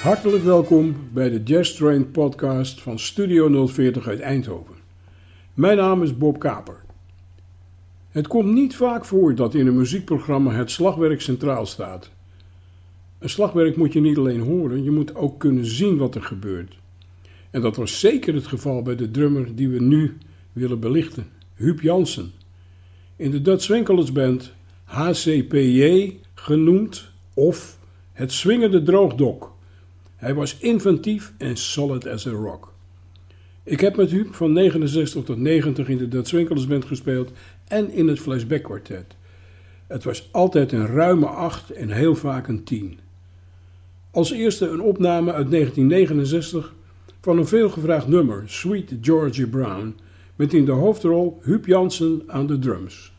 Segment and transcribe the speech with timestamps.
[0.00, 4.74] Hartelijk welkom bij de Jazz Train podcast van Studio 040 uit Eindhoven.
[5.54, 6.80] Mijn naam is Bob Kaper.
[8.10, 12.10] Het komt niet vaak voor dat in een muziekprogramma het slagwerk centraal staat.
[13.18, 16.78] Een slagwerk moet je niet alleen horen, je moet ook kunnen zien wat er gebeurt.
[17.50, 20.16] En dat was zeker het geval bij de drummer die we nu
[20.52, 22.32] willen belichten, Huub Jansen.
[23.16, 24.52] In de Dutch Winkelers Band
[24.84, 27.78] HCPJ genoemd of
[28.12, 29.58] het swingende droogdok.
[30.20, 32.72] Hij was inventief en solid as a rock.
[33.62, 37.32] Ik heb met Huub van 69 tot 90 in de Dutch Winkelers Band gespeeld
[37.68, 39.16] en in het Flashback Quartet.
[39.86, 42.98] Het was altijd een ruime 8 en heel vaak een 10.
[44.10, 46.74] Als eerste een opname uit 1969
[47.20, 49.96] van een veelgevraagd nummer, Sweet Georgie Brown,
[50.36, 53.12] met in de hoofdrol Huub Jansen aan de drums.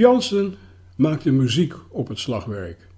[0.00, 0.54] Jansen
[0.96, 2.88] maakte muziek op het slagwerk.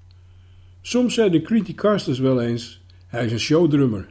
[0.81, 4.09] Soms zei de Creedy Casters wel eens: hij is een showdrummer.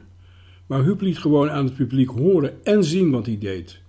[0.66, 3.80] Maar Huub liet gewoon aan het publiek horen en zien wat hij deed.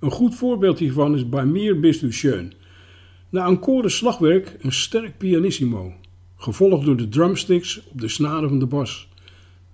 [0.00, 2.52] Een goed voorbeeld hiervan is Bij Meer bist schön.
[3.28, 5.92] Na een koren slagwerk een sterk pianissimo,
[6.36, 9.08] gevolgd door de drumsticks op de snaren van de bas.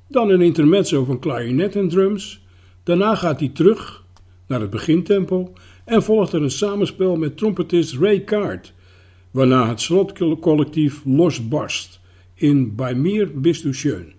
[0.09, 2.45] Dan een intermezzo van klarinet en drums.
[2.83, 4.05] Daarna gaat hij terug
[4.47, 5.53] naar het begintempo
[5.89, 8.75] en volgt er een samenspel met trompetist Ray Card,
[9.31, 12.01] waarna het slotcollectief losbarst
[12.35, 14.18] in Bij Meer bist u schön.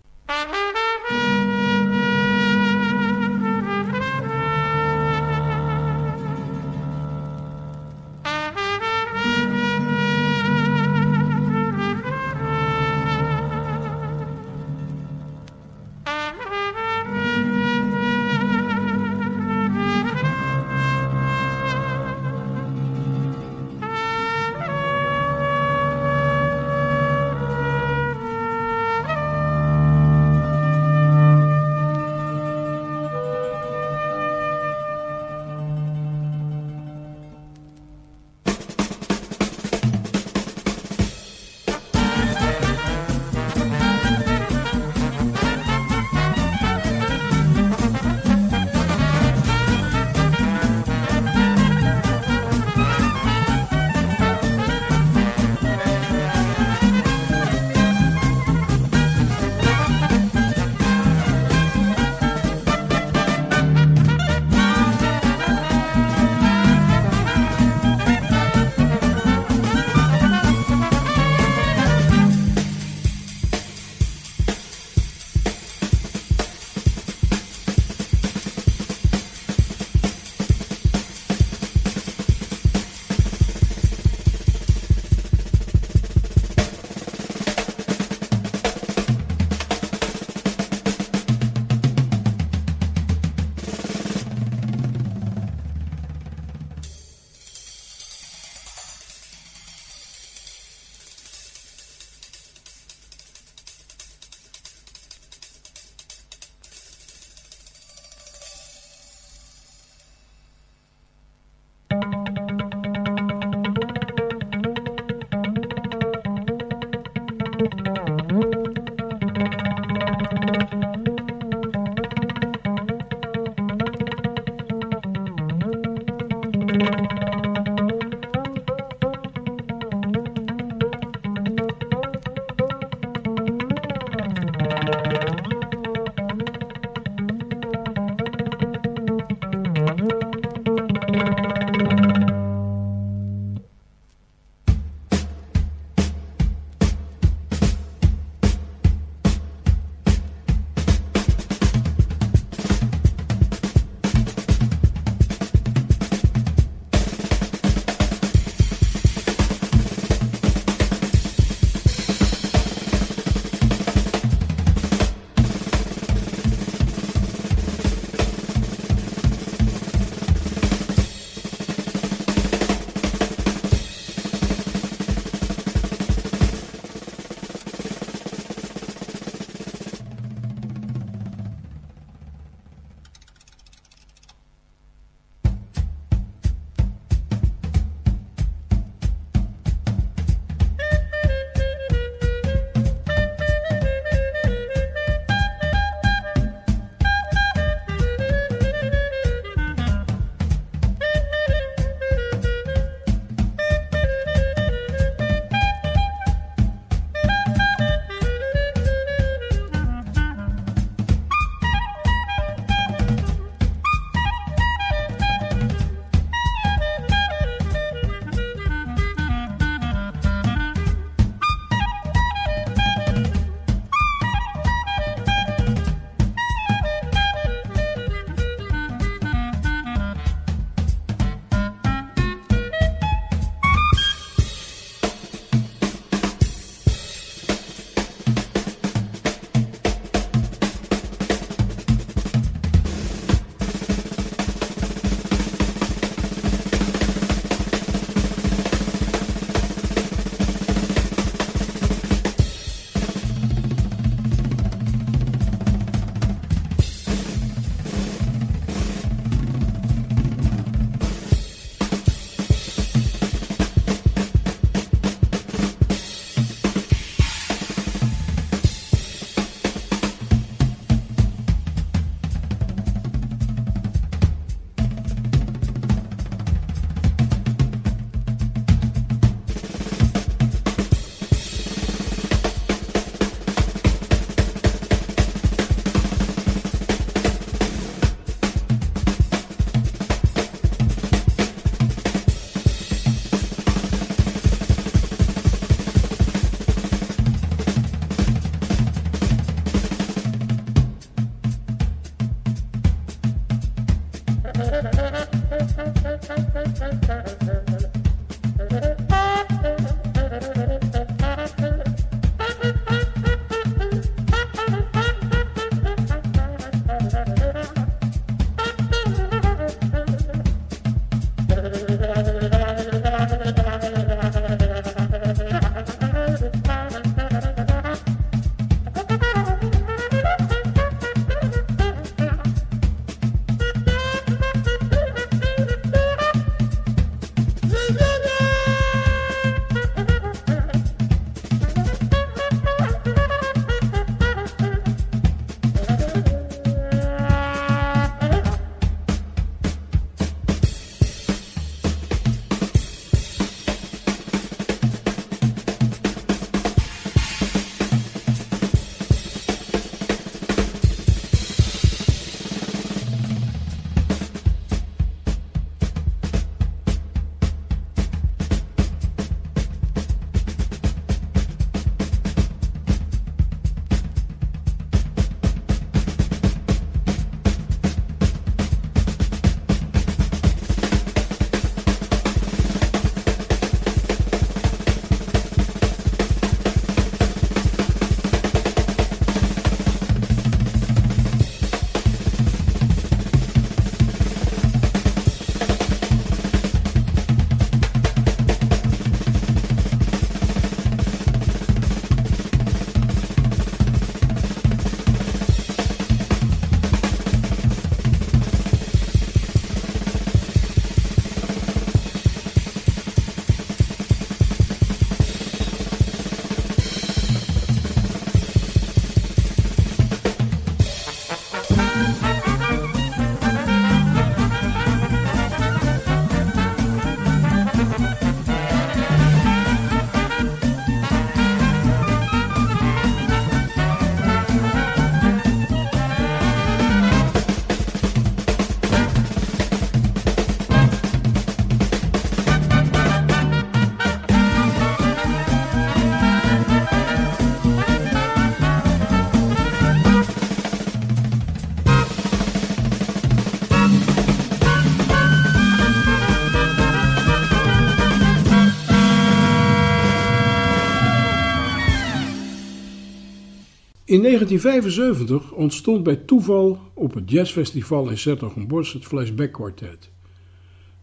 [464.19, 470.11] In 1975 ontstond bij toeval op het jazzfestival in Sertogenbosch het Flashback Quartet.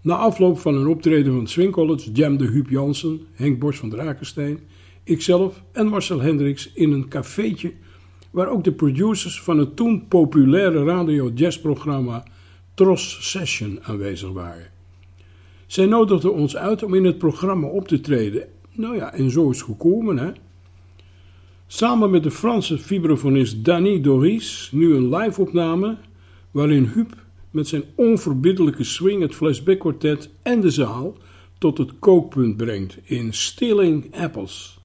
[0.00, 4.60] Na afloop van een optreden van Swing College jamde Huub Jansen, Henk Bos van Drakenstein,
[5.04, 7.72] ikzelf en Marcel Hendricks in een cafeetje
[8.30, 12.24] waar ook de producers van het toen populaire radio-jazzprogramma
[12.74, 14.70] Tros Session aanwezig waren.
[15.66, 18.48] Zij nodigden ons uit om in het programma op te treden.
[18.72, 20.30] Nou ja, en zo is het gekomen, hè.
[21.68, 25.96] Samen met de Franse vibrafonist Danny Doris nu een live-opname
[26.50, 27.14] waarin Huub
[27.50, 31.16] met zijn onverbiddelijke swing het flashback quartet en de zaal
[31.58, 34.75] tot het kookpunt brengt in Stilling Apples.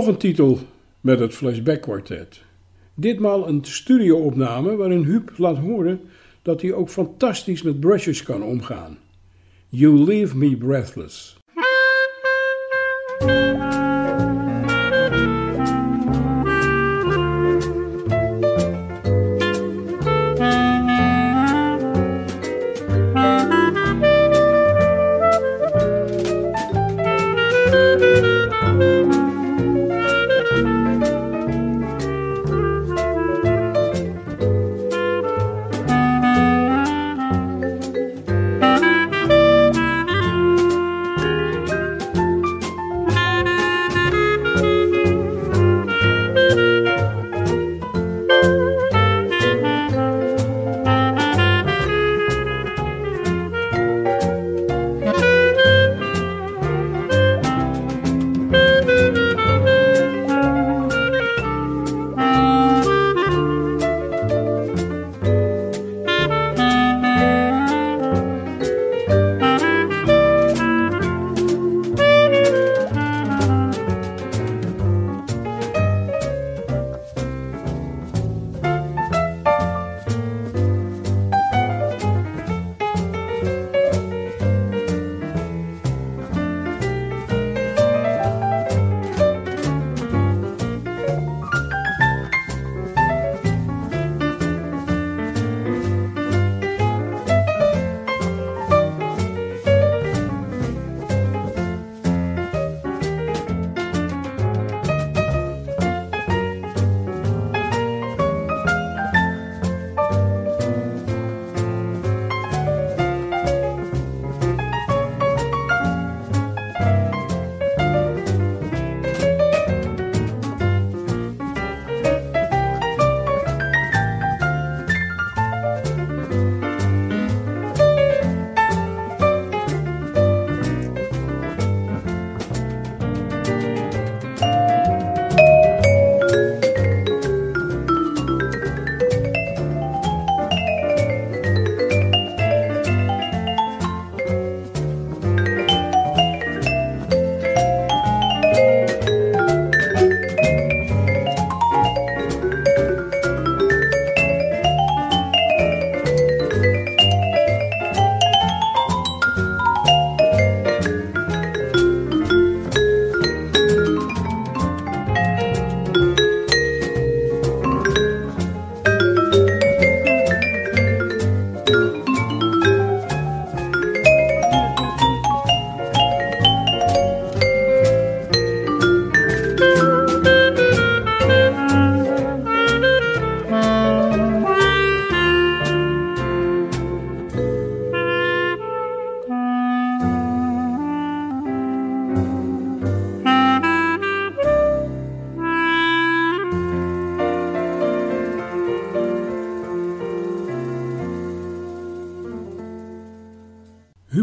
[0.00, 0.58] Nog een titel
[1.00, 2.42] met het Flashback Quartet.
[2.94, 6.00] Ditmaal een studioopname waarin Huub laat horen
[6.42, 8.98] dat hij ook fantastisch met brushes kan omgaan.
[9.68, 11.39] You Leave Me Breathless.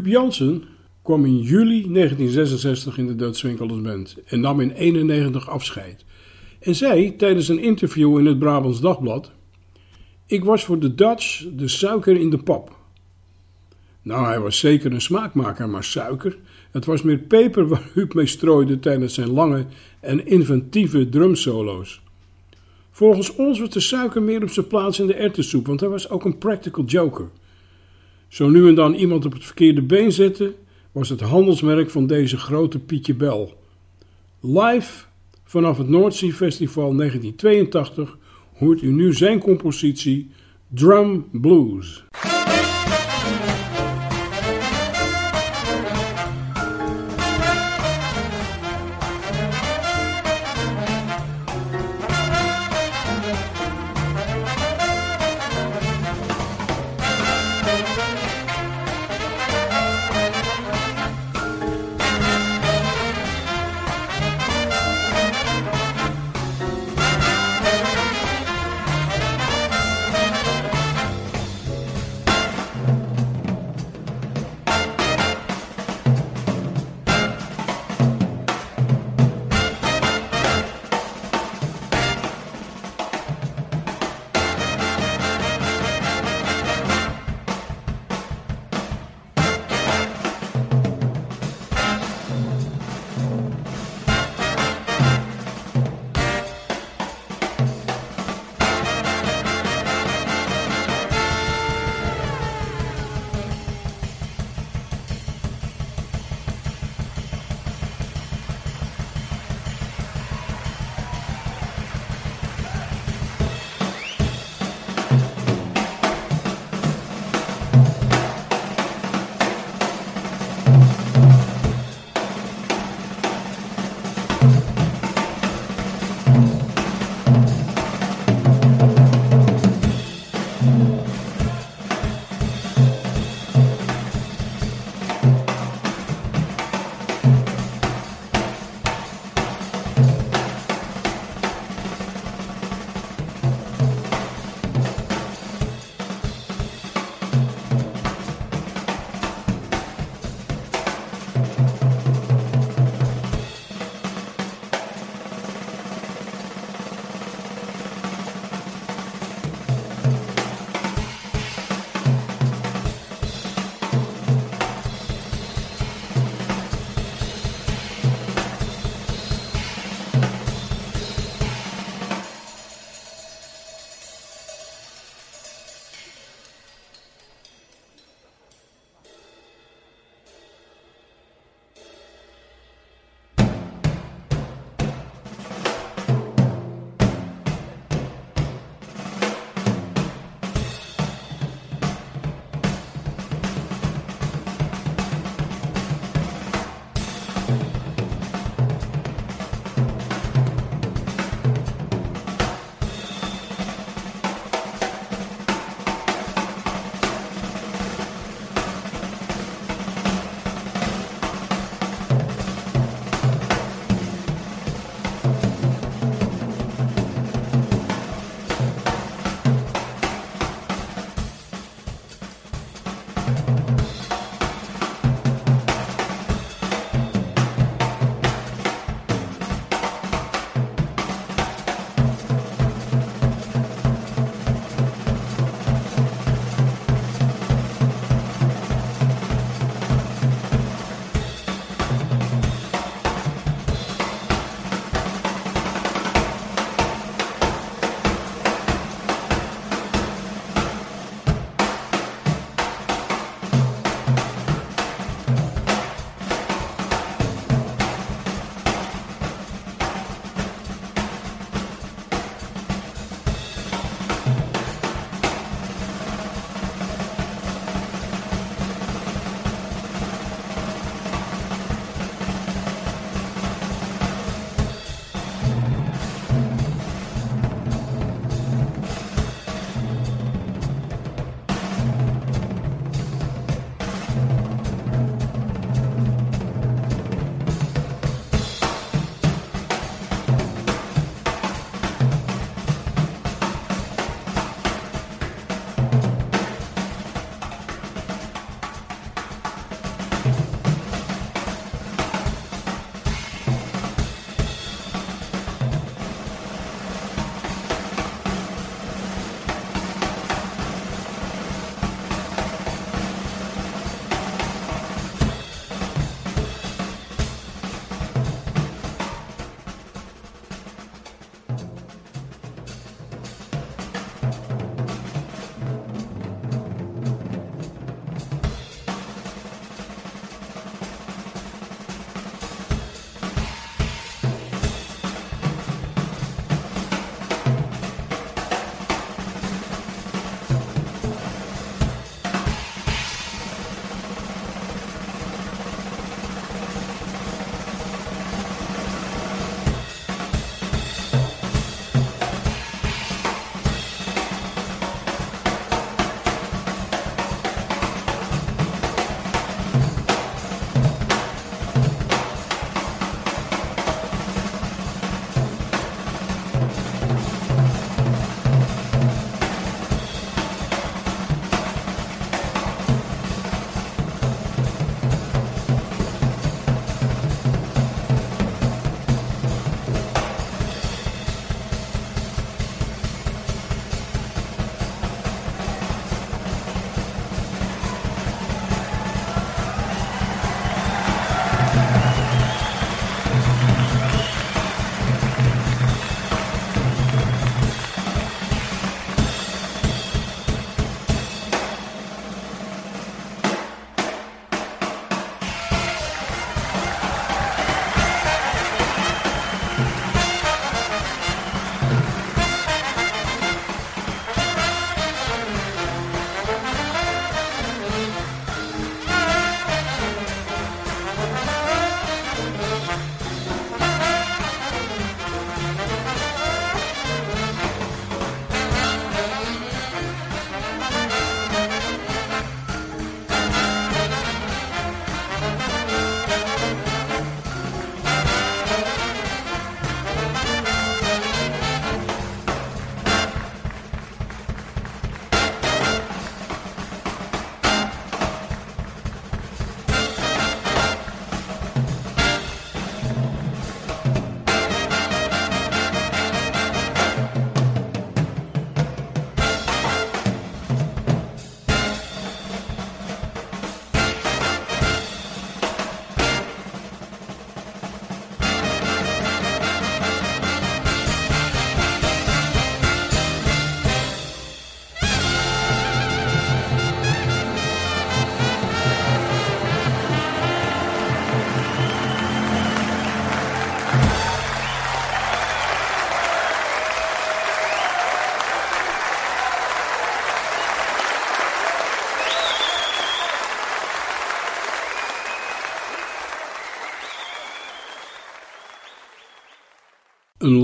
[0.07, 0.63] Jansen
[1.01, 6.05] kwam in juli 1966 in de Dutch Winkelers Band en nam in 91 afscheid.
[6.59, 9.31] En zei tijdens een interview in het Brabants Dagblad:
[10.25, 12.75] Ik was voor de Dutch de suiker in de pap.
[14.01, 16.37] Nou, hij was zeker een smaakmaker, maar suiker.
[16.71, 19.65] Het was meer peper waar Huub mee strooide tijdens zijn lange
[19.99, 22.01] en inventieve drumsolo's.
[22.91, 26.09] Volgens ons was de suiker meer op zijn plaats in de erwtensoep, want hij was
[26.09, 27.29] ook een practical joker.
[28.27, 30.53] Zo nu en dan iemand op het verkeerde been zetten,
[30.91, 33.53] was het handelsmerk van deze grote Pietje Bel.
[34.39, 35.05] Live
[35.43, 38.17] vanaf het Noordzee Festival 1982
[38.57, 40.29] hoort u nu zijn compositie
[40.67, 42.03] Drum Blues.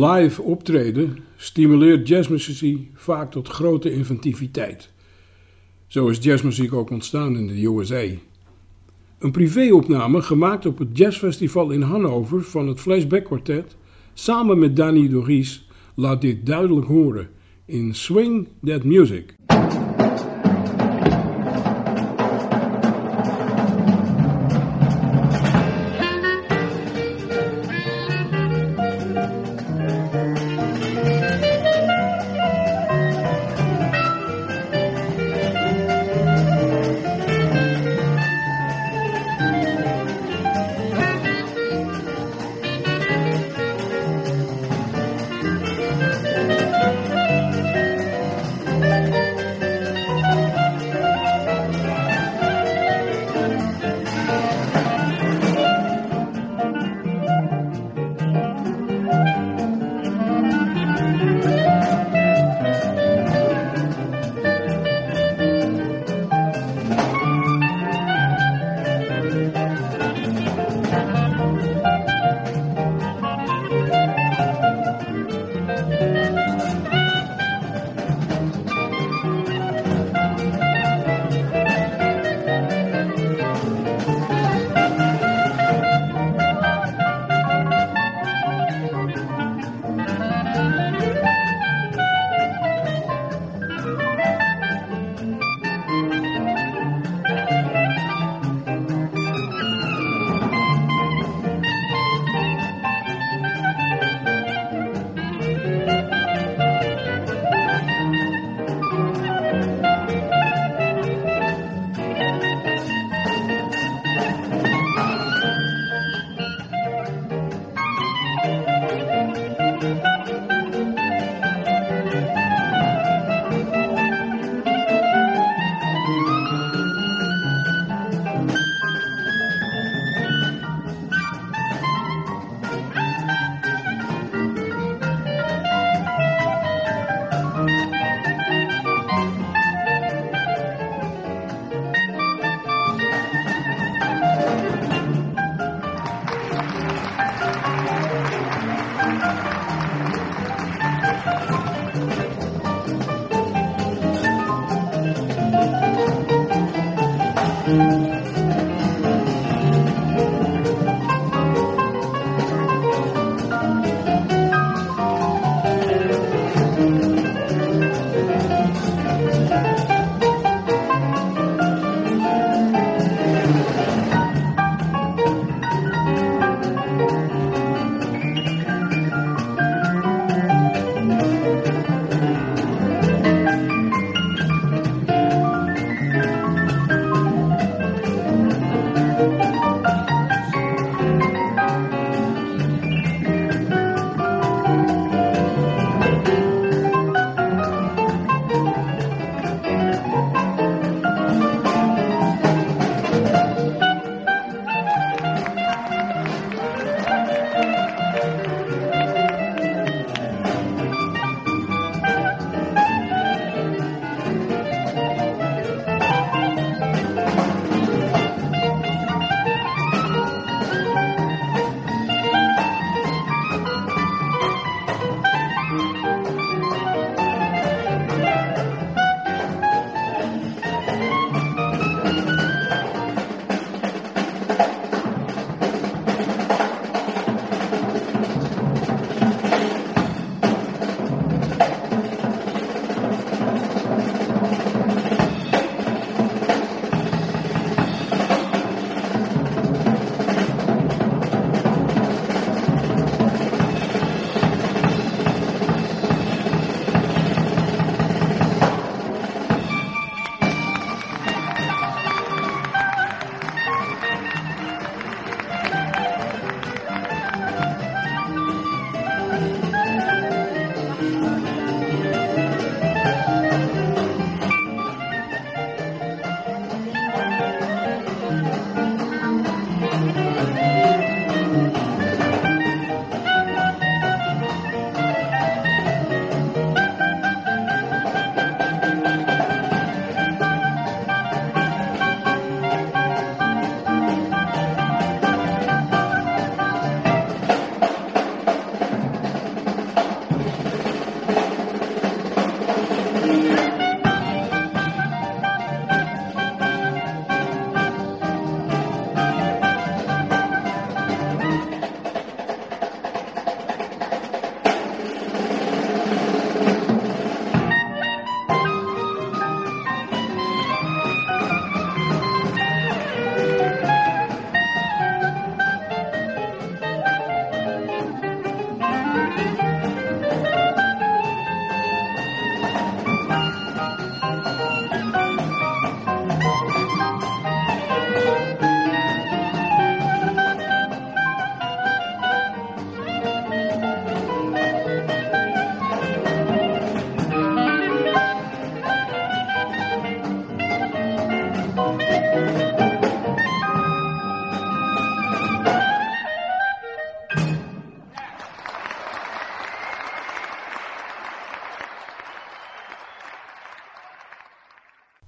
[0.03, 4.91] Live optreden stimuleert jazzmuziek vaak tot grote inventiviteit.
[5.87, 8.03] Zo is jazzmuziek ook ontstaan in de USA.
[9.19, 13.75] Een privéopname gemaakt op het jazzfestival in Hannover van het Flashback Quartet
[14.13, 17.29] samen met Danny Doris laat dit duidelijk horen
[17.65, 19.35] in Swing That Music.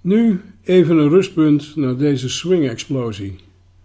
[0.05, 3.35] Nu even een rustpunt naar deze swing-explosie.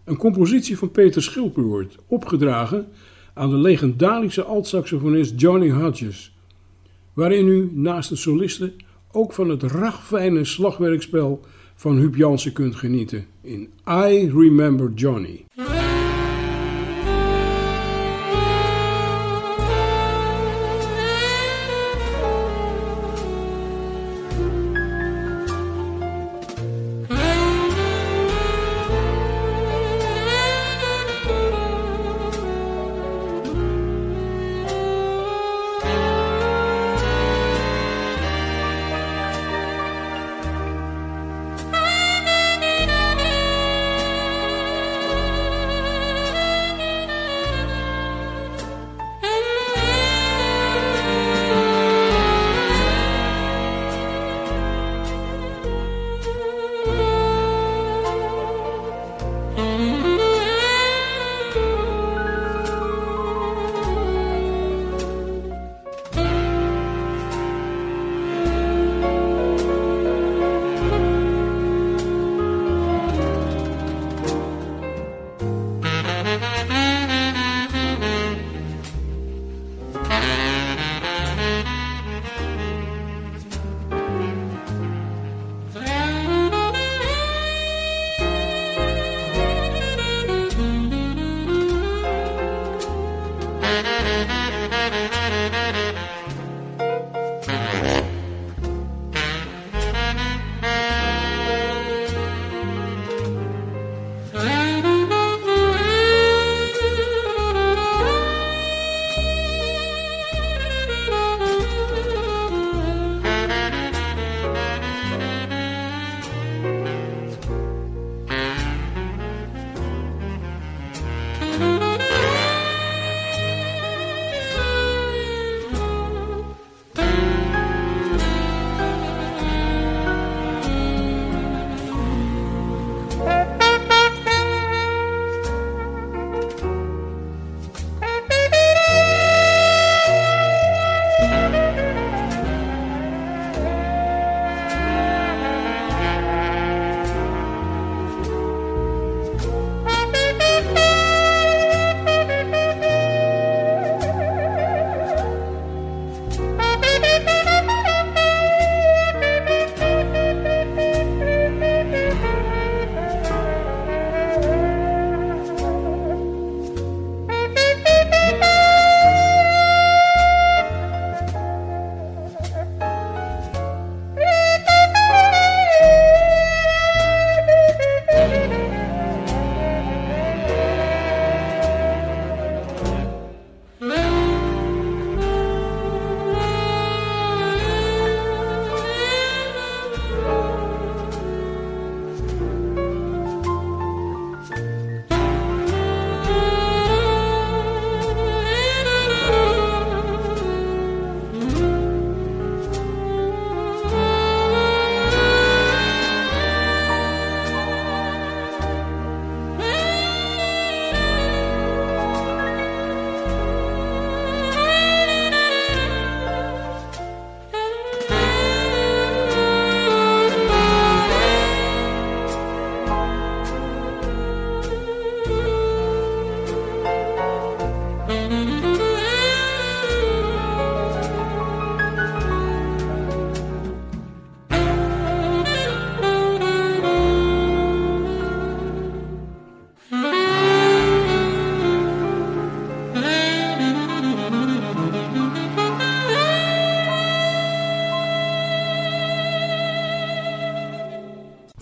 [0.05, 2.87] Een compositie van Peter Schilperoort, opgedragen
[3.35, 6.37] aan de legendarische altsaxofonist Johnny Hodges,
[7.13, 8.73] waarin u naast de solisten
[9.13, 11.41] ook van het ragfijne slagwerkspel
[11.75, 15.45] van Huub Jansen kunt genieten in I Remember Johnny.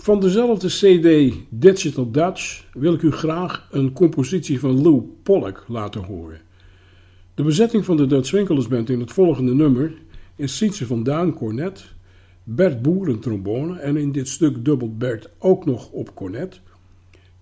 [0.09, 6.03] Van dezelfde CD Digital Dutch wil ik u graag een compositie van Lou Pollock laten
[6.03, 6.39] horen.
[7.33, 9.93] De bezetting van de Dutch Band in het volgende nummer
[10.35, 11.85] is Sietse van Daan cornet,
[12.43, 16.61] Bert Boer trombone en in dit stuk dubbelt Bert ook nog op cornet,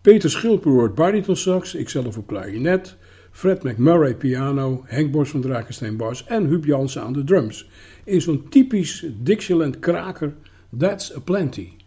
[0.02, 2.96] Peter Schilperoort baritonsax, ikzelf op klarinet,
[3.32, 7.70] Fred McMurray piano, Henk Bos van Drakensteen bas en Huub Jansen aan de drums.
[8.04, 10.34] In zo'n typisch Dixieland kraker
[10.78, 11.87] That's a Plenty.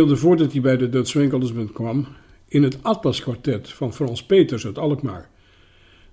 [0.00, 2.06] Speelde voordat hij bij de Dutch Band kwam
[2.48, 5.28] in het Atlas Quartet van Frans Peters uit Alkmaar,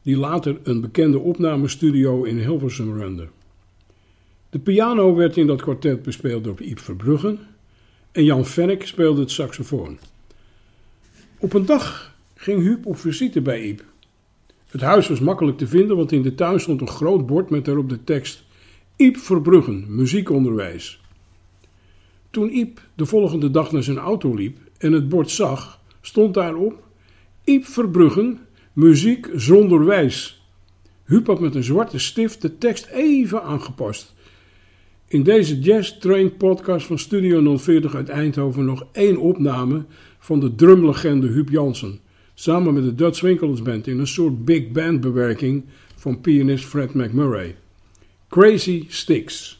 [0.01, 3.27] die later een bekende opnamestudio in Hilversum runde.
[4.49, 7.39] De piano werd in dat kwartet bespeeld door Yves Verbruggen
[8.11, 9.97] en Jan Fennek speelde het saxofoon.
[11.37, 13.85] Op een dag ging Huub op visite bij Yves.
[14.67, 17.65] Het huis was makkelijk te vinden, want in de tuin stond een groot bord met
[17.65, 18.43] daarop de tekst
[18.95, 21.01] Iep Verbruggen, muziekonderwijs.
[22.29, 26.83] Toen Iep de volgende dag naar zijn auto liep en het bord zag, stond daarop
[27.43, 28.39] Iep Verbruggen,
[28.73, 30.41] muziek zonder wijs.
[31.03, 34.15] Huub had met een zwarte stift de tekst even aangepast.
[35.07, 39.85] In deze Jazz Train podcast van Studio 040 uit Eindhoven nog één opname
[40.19, 41.99] van de drumlegende Huub Jansen,
[42.33, 45.63] samen met de Dutch Winkelers Band in een soort big band bewerking
[45.95, 47.55] van pianist Fred McMurray.
[48.29, 49.56] Crazy Sticks.